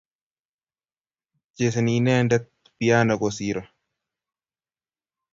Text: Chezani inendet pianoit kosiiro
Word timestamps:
Chezani 1.55 1.93
inendet 1.99 2.47
pianoit 2.77 3.19
kosiiro 3.21 3.63